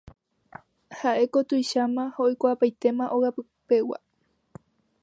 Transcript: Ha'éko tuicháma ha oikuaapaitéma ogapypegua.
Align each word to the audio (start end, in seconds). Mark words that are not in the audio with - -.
Ha'éko 1.01 1.39
tuicháma 1.49 2.03
ha 2.15 2.19
oikuaapaitéma 2.29 3.05
ogapypegua. 3.15 3.97